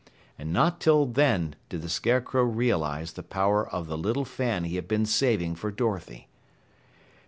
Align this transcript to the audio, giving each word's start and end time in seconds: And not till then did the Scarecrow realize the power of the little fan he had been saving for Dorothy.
And 0.39 0.51
not 0.51 0.81
till 0.81 1.05
then 1.05 1.53
did 1.69 1.83
the 1.83 1.87
Scarecrow 1.87 2.41
realize 2.41 3.13
the 3.13 3.21
power 3.21 3.69
of 3.69 3.85
the 3.85 3.99
little 3.99 4.25
fan 4.25 4.63
he 4.63 4.75
had 4.77 4.87
been 4.87 5.05
saving 5.05 5.53
for 5.53 5.69
Dorothy. 5.69 6.27